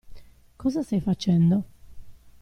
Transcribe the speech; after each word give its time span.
Cosa 0.57 0.81
stai 0.81 0.99
facendo? 0.99 1.57